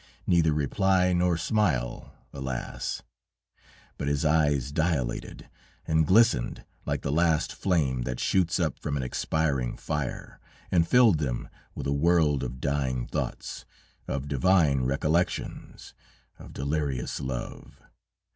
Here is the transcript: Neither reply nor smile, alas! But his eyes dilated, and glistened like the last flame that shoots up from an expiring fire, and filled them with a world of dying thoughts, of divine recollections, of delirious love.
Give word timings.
Neither 0.25 0.51
reply 0.51 1.13
nor 1.13 1.37
smile, 1.37 2.15
alas! 2.33 3.03
But 3.99 4.07
his 4.07 4.25
eyes 4.25 4.71
dilated, 4.71 5.47
and 5.85 6.07
glistened 6.07 6.65
like 6.87 7.03
the 7.03 7.11
last 7.11 7.53
flame 7.53 8.01
that 8.01 8.19
shoots 8.19 8.59
up 8.59 8.79
from 8.79 8.97
an 8.97 9.03
expiring 9.03 9.77
fire, 9.77 10.39
and 10.71 10.87
filled 10.87 11.19
them 11.19 11.49
with 11.75 11.85
a 11.85 11.93
world 11.93 12.41
of 12.41 12.59
dying 12.59 13.05
thoughts, 13.05 13.63
of 14.07 14.27
divine 14.27 14.81
recollections, 14.85 15.93
of 16.39 16.51
delirious 16.51 17.19
love. 17.19 17.79